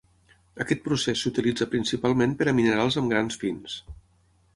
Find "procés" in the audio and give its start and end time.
0.85-1.19